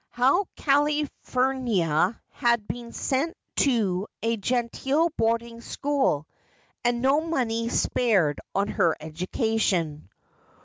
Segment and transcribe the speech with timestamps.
[0.09, 6.25] How Calphurnia had been sent to a genteel boarding school,
[6.83, 10.09] and no money spared on her education.